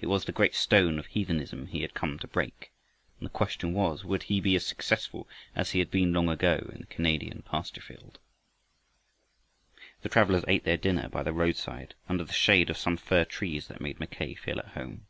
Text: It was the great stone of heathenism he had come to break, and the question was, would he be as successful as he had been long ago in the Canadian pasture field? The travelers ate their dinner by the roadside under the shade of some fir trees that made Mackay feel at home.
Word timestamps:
It 0.00 0.08
was 0.08 0.24
the 0.24 0.32
great 0.32 0.56
stone 0.56 0.98
of 0.98 1.06
heathenism 1.06 1.68
he 1.68 1.82
had 1.82 1.94
come 1.94 2.18
to 2.18 2.26
break, 2.26 2.72
and 3.20 3.26
the 3.26 3.30
question 3.32 3.72
was, 3.72 4.04
would 4.04 4.24
he 4.24 4.40
be 4.40 4.56
as 4.56 4.66
successful 4.66 5.28
as 5.54 5.70
he 5.70 5.78
had 5.78 5.88
been 5.88 6.12
long 6.12 6.28
ago 6.28 6.68
in 6.72 6.80
the 6.80 6.86
Canadian 6.88 7.42
pasture 7.42 7.80
field? 7.80 8.18
The 10.00 10.08
travelers 10.08 10.44
ate 10.48 10.64
their 10.64 10.76
dinner 10.76 11.08
by 11.08 11.22
the 11.22 11.32
roadside 11.32 11.94
under 12.08 12.24
the 12.24 12.32
shade 12.32 12.70
of 12.70 12.76
some 12.76 12.96
fir 12.96 13.24
trees 13.24 13.68
that 13.68 13.80
made 13.80 14.00
Mackay 14.00 14.34
feel 14.34 14.58
at 14.58 14.66
home. 14.72 15.06